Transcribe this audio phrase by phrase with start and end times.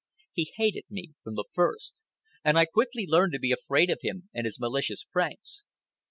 [0.33, 2.01] He hated me from the first.
[2.43, 5.63] And I quickly learned to be afraid of him and his malicious pranks.